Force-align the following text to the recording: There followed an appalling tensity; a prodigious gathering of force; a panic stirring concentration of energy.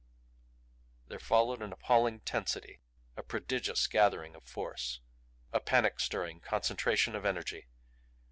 There 1.09 1.19
followed 1.19 1.61
an 1.61 1.71
appalling 1.71 2.21
tensity; 2.21 2.79
a 3.15 3.21
prodigious 3.21 3.85
gathering 3.85 4.33
of 4.35 4.43
force; 4.45 4.99
a 5.53 5.59
panic 5.59 5.99
stirring 5.99 6.39
concentration 6.39 7.15
of 7.15 7.23
energy. 7.23 7.67